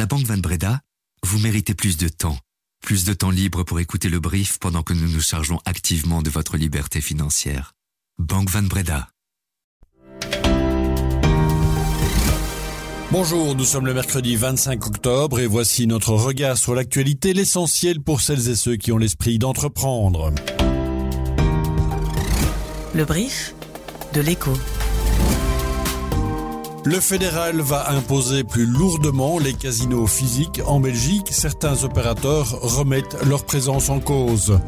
[0.00, 0.80] la Banque Van Breda,
[1.26, 2.38] vous méritez plus de temps.
[2.80, 6.30] Plus de temps libre pour écouter le brief pendant que nous nous chargeons activement de
[6.30, 7.74] votre liberté financière.
[8.18, 9.10] Banque Van Breda.
[13.12, 18.22] Bonjour, nous sommes le mercredi 25 octobre et voici notre regard sur l'actualité, l'essentiel pour
[18.22, 20.32] celles et ceux qui ont l'esprit d'entreprendre.
[22.94, 23.54] Le brief
[24.14, 24.54] de l'écho.
[26.86, 31.28] Le fédéral va imposer plus lourdement les casinos physiques en Belgique.
[31.30, 34.58] Certains opérateurs remettent leur présence en cause.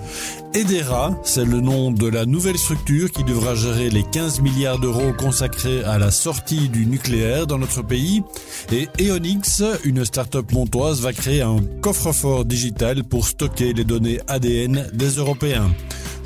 [0.52, 5.14] Edera, c'est le nom de la nouvelle structure qui devra gérer les 15 milliards d'euros
[5.14, 8.22] consacrés à la sortie du nucléaire dans notre pays.
[8.70, 14.86] Et Eonix, une start-up montoise, va créer un coffre-fort digital pour stocker les données ADN
[14.92, 15.72] des Européens.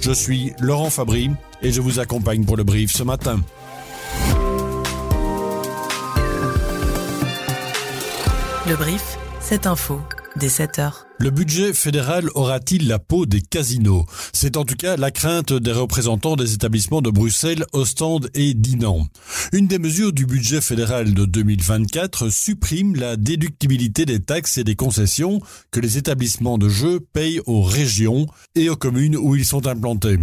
[0.00, 1.30] Je suis Laurent Fabry
[1.62, 3.40] et je vous accompagne pour le brief ce matin.
[8.68, 10.00] Le brief, cette info,
[10.34, 11.06] dès 7 heures.
[11.18, 14.04] Le budget fédéral aura-t-il la peau des casinos?
[14.34, 19.06] C'est en tout cas la crainte des représentants des établissements de Bruxelles, Ostende et Dinan.
[19.52, 24.76] Une des mesures du budget fédéral de 2024 supprime la déductibilité des taxes et des
[24.76, 29.66] concessions que les établissements de jeux payent aux régions et aux communes où ils sont
[29.66, 30.18] implantés.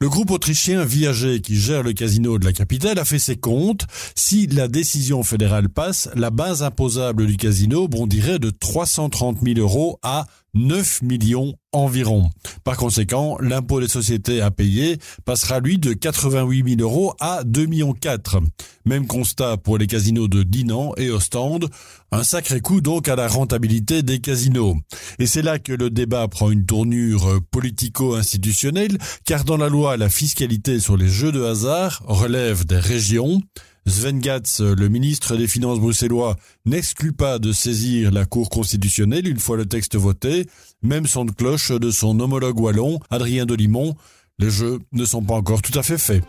[0.00, 3.86] Le groupe autrichien Viager qui gère le casino de la capitale a fait ses comptes.
[4.14, 9.98] Si la décision fédérale passe, la base imposable du casino bondirait de 330 000 euros
[10.04, 12.30] à 9 millions environ.
[12.64, 17.66] Par conséquent, l'impôt des sociétés à payer passera lui de 88 000 euros à 2
[17.66, 18.38] millions 4.
[18.86, 21.68] Même constat pour les casinos de Dinan et Ostende.
[22.12, 24.76] Un sacré coup donc à la rentabilité des casinos.
[25.18, 30.08] Et c'est là que le débat prend une tournure politico-institutionnelle, car dans la loi, la
[30.08, 33.40] fiscalité sur les jeux de hasard relève des régions.
[33.86, 39.38] Sven Gatz, le ministre des Finances bruxellois, n'exclut pas de saisir la Cour constitutionnelle une
[39.38, 40.46] fois le texte voté,
[40.82, 43.94] même son cloche de son homologue wallon, Adrien Delimont.
[44.38, 46.24] Les jeux ne sont pas encore tout à fait faits.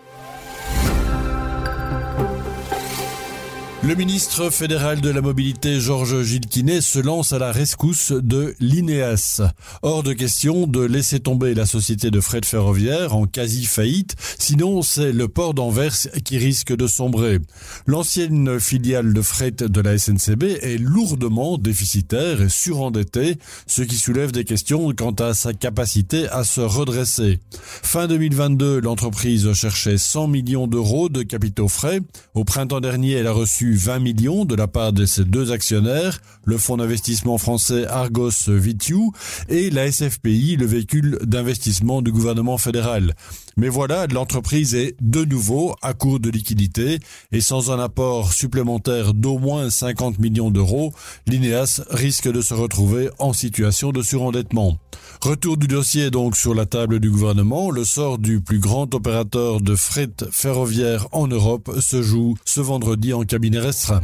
[3.83, 9.41] Le ministre fédéral de la mobilité Georges Gilquinet se lance à la rescousse de l'INEAS.
[9.81, 14.15] Hors de question de laisser tomber la société de fret ferroviaire en quasi faillite,
[14.47, 17.39] sinon c'est le port d'Anvers qui risque de sombrer.
[17.85, 23.35] L'ancienne filiale de fret de la SNCB est lourdement déficitaire et surendettée,
[23.65, 27.39] ce qui soulève des questions quant à sa capacité à se redresser.
[27.59, 31.99] Fin 2022, l'entreprise cherchait 100 millions d'euros de capitaux frais.
[32.33, 36.21] Au printemps dernier, elle a reçu 20 millions de la part de ses deux actionnaires,
[36.45, 39.11] le fonds d'investissement français Argos Vitiu
[39.49, 43.13] et la SFPI, le véhicule d'investissement du gouvernement fédéral.
[43.57, 46.99] Mais voilà, l'entreprise est de nouveau à court de liquidité
[47.31, 50.93] et sans un apport supplémentaire d'au moins 50 millions d'euros,
[51.27, 54.77] l'INEAS risque de se retrouver en situation de surendettement.
[55.21, 59.61] Retour du dossier donc sur la table du gouvernement, le sort du plus grand opérateur
[59.61, 64.01] de fret ferroviaire en Europe se joue ce vendredi en cabinet restreint.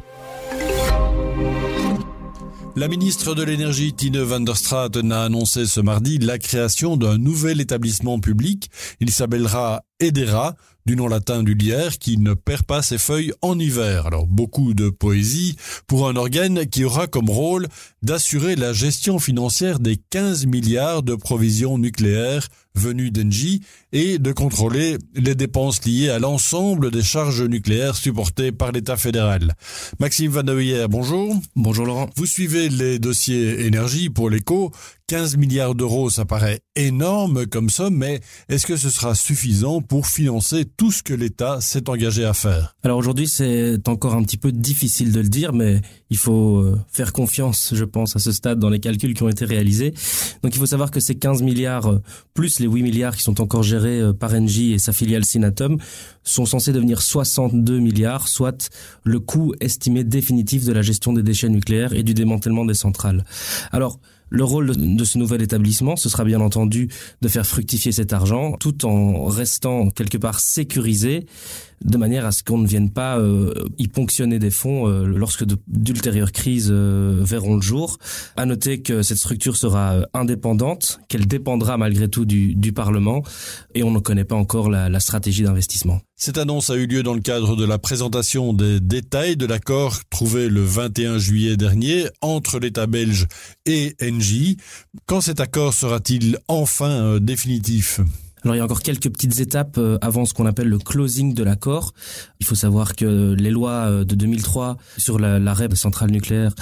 [2.75, 7.19] La ministre de l'Énergie, Tine van der Straten, a annoncé ce mardi la création d'un
[7.19, 8.71] nouvel établissement public.
[8.99, 10.55] Il s'appellera Edera,
[10.85, 14.07] du nom latin du lierre qui ne perd pas ses feuilles en hiver.
[14.07, 15.55] Alors beaucoup de poésie
[15.87, 17.67] pour un organe qui aura comme rôle
[18.01, 23.61] d'assurer la gestion financière des 15 milliards de provisions nucléaires venues d'Engie
[23.91, 29.55] et de contrôler les dépenses liées à l'ensemble des charges nucléaires supportées par l'État fédéral.
[29.99, 30.43] Maxime Van
[30.89, 31.35] bonjour.
[31.55, 32.09] Bonjour Laurent.
[32.15, 34.71] Vous suivez les dossiers énergie pour l'écho.
[35.13, 38.19] 15 milliards d'euros, ça paraît énorme comme somme, mais
[38.49, 42.75] est-ce que ce sera suffisant pour financer tout ce que l'État s'est engagé à faire?
[42.81, 46.79] Alors aujourd'hui, c'est encore un petit peu difficile de le dire, mais il faut euh,
[46.91, 49.93] faire confiance, je pense, à ce stade dans les calculs qui ont été réalisés.
[50.41, 52.01] Donc il faut savoir que ces 15 milliards, euh,
[52.33, 55.77] plus les 8 milliards qui sont encore gérés euh, par Engie et sa filiale Sinatom,
[56.23, 58.71] sont censés devenir 62 milliards, soit
[59.03, 63.23] le coût estimé définitif de la gestion des déchets nucléaires et du démantèlement des centrales.
[63.71, 63.99] Alors,
[64.33, 66.89] le rôle de ce nouvel établissement, ce sera bien entendu
[67.21, 71.27] de faire fructifier cet argent tout en restant quelque part sécurisé
[71.83, 75.43] de manière à ce qu'on ne vienne pas euh, y ponctionner des fonds euh, lorsque
[75.67, 77.97] d'ultérieures crises euh, verront le jour.
[78.35, 83.21] À noter que cette structure sera indépendante, qu'elle dépendra malgré tout du, du, Parlement,
[83.75, 85.99] et on ne connaît pas encore la, la stratégie d'investissement.
[86.15, 89.99] Cette annonce a eu lieu dans le cadre de la présentation des détails de l'accord
[90.09, 93.27] trouvé le 21 juillet dernier entre l'État belge
[93.65, 94.57] et Engie.
[95.05, 97.99] Quand cet accord sera-t-il enfin définitif?
[98.43, 101.33] Alors il y a encore quelques petites étapes euh, avant ce qu'on appelle le closing
[101.33, 101.93] de l'accord.
[102.41, 106.53] Il faut savoir que les lois euh, de 2003 sur l'arrêt des centrales nucléaires,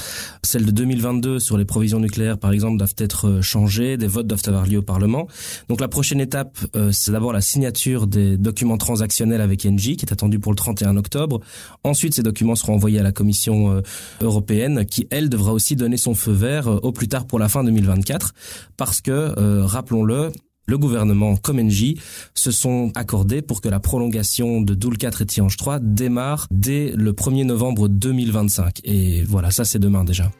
[0.43, 4.27] celles de 2022 sur les provisions nucléaires par exemple doivent être euh, changées, des votes
[4.27, 5.27] doivent avoir lieu au Parlement.
[5.69, 6.59] Donc la prochaine étape,
[6.91, 10.97] c'est d'abord la signature des documents transactionnels avec Engie qui est attendue pour le 31
[10.97, 11.39] octobre.
[11.83, 13.81] Ensuite, ces documents seront envoyés à la Commission
[14.21, 17.63] européenne qui, elle, devra aussi donner son feu vert au plus tard pour la fin
[17.63, 18.33] 2024
[18.77, 20.31] parce que, rappelons-le,
[20.65, 21.61] le gouvernement comme
[22.33, 26.93] se sont accordés pour que la prolongation de Doul 4 et Tihange 3 démarre dès
[26.95, 28.81] le 1er novembre 2025.
[28.83, 30.31] Et voilà, ça c'est demain déjà.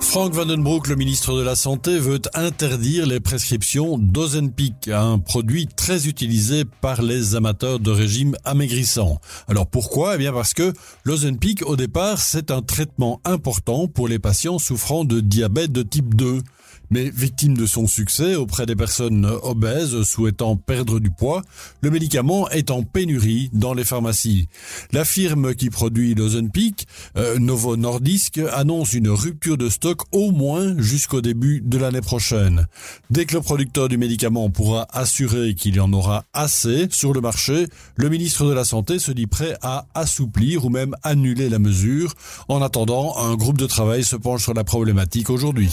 [0.00, 6.08] Frank Vandenbroek, le ministre de la Santé, veut interdire les prescriptions d'Ozenpic, un produit très
[6.08, 9.20] utilisé par les amateurs de régime amaigrissant.
[9.48, 10.14] Alors pourquoi?
[10.14, 10.72] Eh bien parce que
[11.04, 16.14] l'Ozenpic, au départ, c'est un traitement important pour les patients souffrant de diabète de type
[16.14, 16.40] 2.
[16.90, 21.42] Mais victime de son succès auprès des personnes obèses souhaitant perdre du poids,
[21.82, 24.48] le médicament est en pénurie dans les pharmacies.
[24.92, 26.86] La firme qui produit l'Ozenpic,
[27.16, 32.66] euh, Novo Nordisk, annonce une rupture de stock au moins jusqu'au début de l'année prochaine.
[33.10, 37.20] Dès que le producteur du médicament pourra assurer qu'il y en aura assez sur le
[37.20, 41.58] marché, le ministre de la Santé se dit prêt à assouplir ou même annuler la
[41.58, 42.14] mesure.
[42.48, 45.70] En attendant, un groupe de travail se penche sur la problématique aujourd'hui.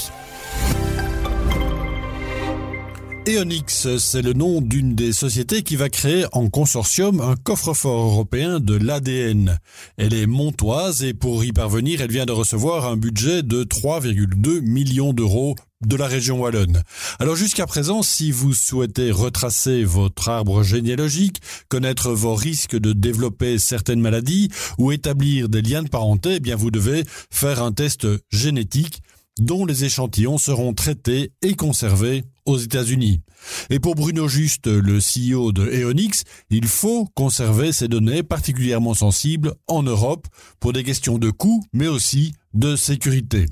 [3.27, 8.59] Eonix, c'est le nom d'une des sociétés qui va créer en consortium un coffre-fort européen
[8.59, 9.57] de l'ADN.
[9.97, 14.61] Elle est montoise et pour y parvenir, elle vient de recevoir un budget de 3,2
[14.61, 16.83] millions d'euros de la région wallonne.
[17.17, 23.57] Alors jusqu'à présent, si vous souhaitez retracer votre arbre généalogique, connaître vos risques de développer
[23.57, 28.05] certaines maladies ou établir des liens de parenté, eh bien vous devez faire un test
[28.29, 29.01] génétique
[29.39, 33.21] dont les échantillons seront traités et conservés aux États-Unis.
[33.69, 39.53] Et pour Bruno Juste, le CEO de Eonix, il faut conserver ces données particulièrement sensibles
[39.67, 40.27] en Europe
[40.59, 43.45] pour des questions de coût, mais aussi de sécurité.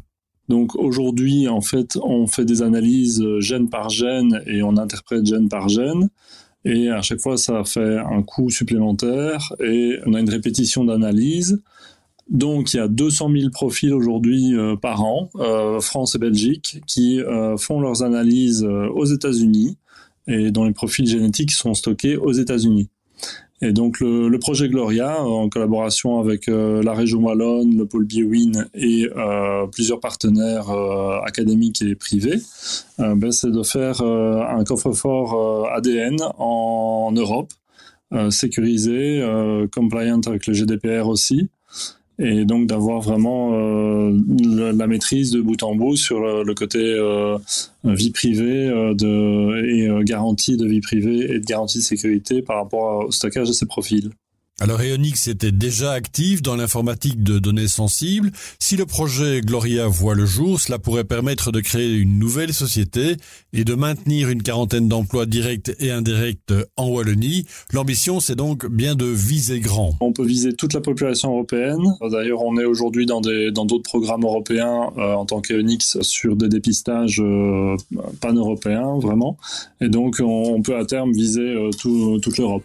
[0.50, 5.48] Donc aujourd'hui, en fait, on fait des analyses gène par gène et on interprète gène
[5.48, 6.10] par gène.
[6.66, 11.62] Et à chaque fois, ça fait un coût supplémentaire et on a une répétition d'analyse.
[12.33, 16.81] Donc il y a 200 000 profils aujourd'hui euh, par an, euh, France et Belgique,
[16.88, 19.77] qui euh, font leurs analyses aux États-Unis
[20.27, 22.89] et dont les profils génétiques sont stockés aux États-Unis.
[23.62, 29.07] Et donc le, projet Gloria, en collaboration avec la région Wallonne, le pôle Biowin et
[29.71, 30.69] plusieurs partenaires
[31.25, 32.41] académiques et privés,
[32.97, 37.53] ben, c'est de faire un coffre-fort ADN en Europe,
[38.31, 39.25] sécurisé,
[39.74, 41.47] compliant avec le GDPR aussi,
[42.19, 44.15] et donc d'avoir vraiment euh,
[44.74, 47.38] la, maîtrise de bout en bout sur le, côté euh,
[47.83, 52.57] vie privée euh, de, et garantie de vie privée et de garantie de sécurité par
[52.57, 54.12] rapport au stockage de ces profils.
[54.62, 58.32] Alors Eonix était déjà actif dans l'informatique de données sensibles.
[58.60, 63.18] Si le projet Gloria voit le jour, cela pourrait permettre de créer une nouvelle société
[63.52, 67.46] et de maintenir une quarantaine d'emplois directs et indirects en Wallonie.
[67.74, 69.96] L'ambition, c'est donc bien de viser grand.
[70.02, 71.84] On peut viser toute la population européenne.
[72.12, 76.48] D'ailleurs, on est aujourd'hui dans dans d'autres programmes européens euh, en tant qu'Eonix sur des
[76.48, 77.76] dépistages euh,
[78.22, 79.36] pan-européens, vraiment.
[79.82, 82.64] Et donc, on, peut à terme viser euh, toute l'Europe.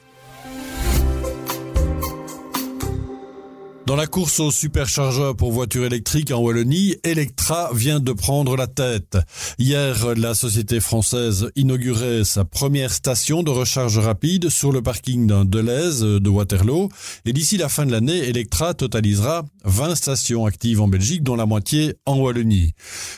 [3.89, 8.67] Dans la course au superchargeur pour voitures électriques en Wallonie, Electra vient de prendre la
[8.67, 9.17] tête.
[9.59, 15.47] Hier, la société française inaugurait sa première station de recharge rapide sur le parking d'un
[15.47, 16.91] Deleuze de Waterloo.
[17.25, 21.47] Et d'ici la fin de l'année, Electra totalisera 20 stations actives en Belgique, dont la
[21.47, 22.75] moitié en Wallonie.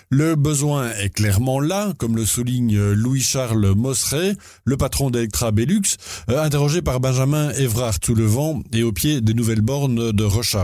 [0.09, 5.97] Le besoin est clairement là, comme le souligne Louis-Charles Mosseret, le patron d'Electra Belux,
[6.29, 10.60] euh, interrogé par Benjamin Evrard Toulevent et au pied des nouvelles bornes de recharge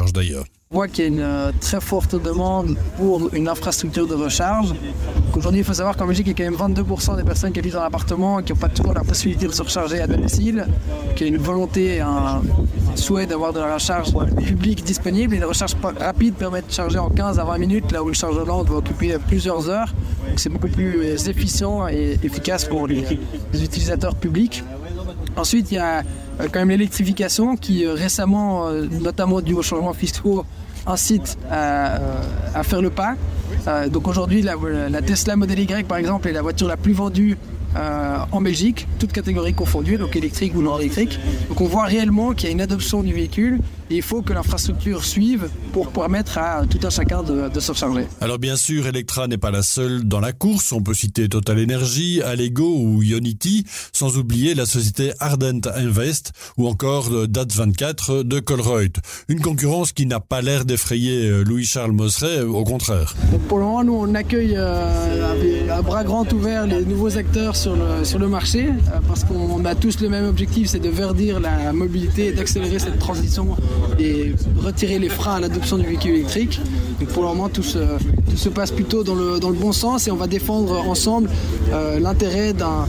[0.72, 4.74] On voit qu'il y a une euh, très forte demande pour une infrastructure de recharge.
[5.36, 7.60] Aujourd'hui, il faut savoir qu'en Belgique, il y a quand même 22% des personnes qui
[7.60, 10.66] habitent dans l'appartement qui n'ont pas toujours la possibilité de se recharger à domicile,
[11.14, 12.42] qu'il y a une volonté, un
[12.96, 14.12] souhait d'avoir de la recharge
[14.44, 15.34] publique disponible.
[15.34, 18.14] Et les recharges rapides permettent de charger en 15 à 20 minutes, là où le
[18.14, 19.94] chargeur lent va occuper plusieurs heures.
[20.36, 23.04] c'est beaucoup plus efficient et efficace pour les
[23.52, 24.64] utilisateurs publics.
[25.36, 25.98] Ensuite, il y a
[26.40, 30.44] euh, quand même l'électrification qui euh, récemment, euh, notamment dû aux changements fiscaux,
[30.86, 31.98] incite à,
[32.62, 33.16] faire le pas.
[33.90, 37.36] donc aujourd'hui, la, Tesla Model Y, par exemple, est la voiture la plus vendue
[38.30, 41.18] en Belgique, toutes catégories confondues, donc électrique ou non électrique.
[41.48, 43.58] Donc on voit réellement qu'il y a une adoption du véhicule
[43.90, 47.60] il faut que l'infrastructure suive pour permettre à tout un chacun de, de.
[48.20, 50.72] Alors bien sûr, Electra n'est pas la seule dans la course.
[50.72, 56.68] On peut citer Total Energy, Allego ou Ionity, sans oublier la société Ardent Invest ou
[56.68, 58.92] encore DAT24 de Colruyt.
[59.28, 63.14] Une concurrence qui n'a pas l'air d'effrayer euh, Louis-Charles Mosseret, au contraire.
[63.32, 67.56] Donc pour le moment, nous, on accueille euh, à bras grands ouverts les nouveaux acteurs
[67.56, 70.88] sur le, sur le marché euh, parce qu'on a tous le même objectif, c'est de
[70.88, 73.56] verdir la mobilité et d'accélérer cette transition
[73.98, 76.60] et retirer les freins à l'adoption du véhicule électrique.
[77.00, 80.10] Donc pour le moment, tout se, passe plutôt dans le, dans le, bon sens et
[80.10, 81.28] on va défendre ensemble
[81.72, 82.86] euh, l'intérêt d'un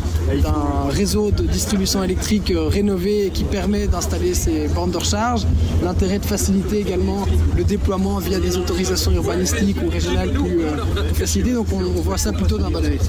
[0.90, 5.46] réseau de distribution électrique euh, rénové qui permet d'installer ces bornes de recharge,
[5.84, 7.26] l'intérêt de faciliter également
[7.56, 11.54] le déploiement via des autorisations urbanistiques ou régionales plus, euh, facilitées.
[11.54, 13.00] Donc on, on voit ça plutôt d'un bon oeil.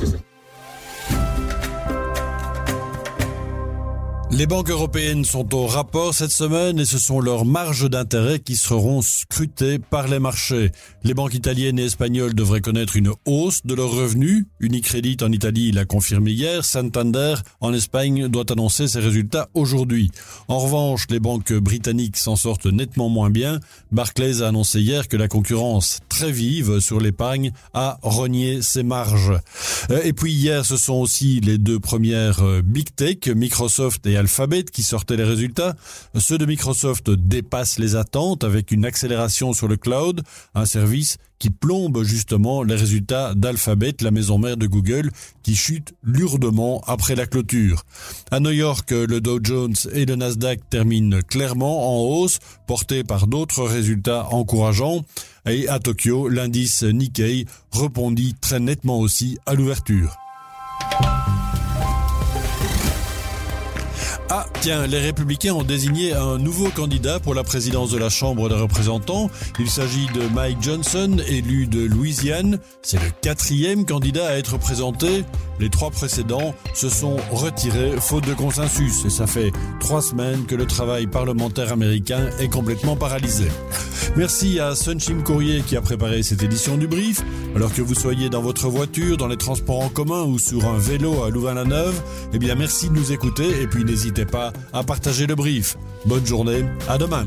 [4.30, 8.56] Les banques européennes sont au rapport cette semaine et ce sont leurs marges d'intérêt qui
[8.56, 10.70] seront scrutées par les marchés.
[11.02, 14.44] Les banques italiennes et espagnoles devraient connaître une hausse de leurs revenus.
[14.60, 16.62] Unicredit en Italie l'a confirmé hier.
[16.62, 20.10] Santander en Espagne doit annoncer ses résultats aujourd'hui.
[20.48, 23.60] En revanche, les banques britanniques s'en sortent nettement moins bien.
[23.92, 29.32] Barclays a annoncé hier que la concurrence très vive sur l'épargne a rogné ses marges.
[30.04, 34.82] Et puis hier, ce sont aussi les deux premières big tech, Microsoft et Alphabet qui
[34.82, 35.76] sortaient les résultats.
[36.18, 40.22] Ceux de Microsoft dépassent les attentes avec une accélération sur le cloud,
[40.54, 45.10] un service qui plombe justement les résultats d'Alphabet, la maison mère de Google,
[45.42, 47.84] qui chute lourdement après la clôture.
[48.30, 53.26] À New York, le Dow Jones et le Nasdaq terminent clairement en hausse, portés par
[53.26, 55.04] d'autres résultats encourageants.
[55.46, 60.16] Et à Tokyo, l'indice Nikkei rebondit très nettement aussi à l'ouverture.
[64.68, 69.30] Les républicains ont désigné un nouveau candidat pour la présidence de la Chambre des représentants.
[69.58, 72.58] Il s'agit de Mike Johnson, élu de Louisiane.
[72.82, 75.24] C'est le quatrième candidat à être présenté.
[75.60, 80.54] Les trois précédents se sont retirés faute de consensus et ça fait trois semaines que
[80.54, 83.48] le travail parlementaire américain est complètement paralysé.
[84.16, 87.22] Merci à Sunchim Courrier qui a préparé cette édition du brief.
[87.54, 90.78] Alors que vous soyez dans votre voiture, dans les transports en commun ou sur un
[90.78, 92.00] vélo à Louvain-la-Neuve,
[92.32, 95.76] eh bien merci de nous écouter et puis n'hésitez pas à partager le brief.
[96.06, 97.26] Bonne journée, à demain.